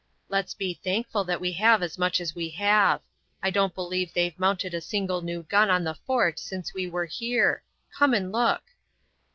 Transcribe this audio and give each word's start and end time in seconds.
"Let's 0.29 0.55
be 0.55 0.73
thankful 0.73 1.23
that 1.25 1.39
we 1.39 1.51
have 1.51 1.83
as 1.83 1.99
much 1.99 2.19
as 2.19 2.33
we 2.33 2.49
have. 2.57 3.01
I 3.43 3.51
don't 3.51 3.75
believe 3.75 4.11
they've 4.15 4.39
mounted 4.39 4.73
a 4.73 4.81
single 4.81 5.21
new 5.21 5.43
gun 5.43 5.69
on 5.69 5.83
the 5.83 5.93
fort 5.93 6.39
since 6.39 6.73
we 6.73 6.87
were 6.89 7.05
here. 7.05 7.61
Come 7.95 8.15
and 8.15 8.31
look." 8.31 8.63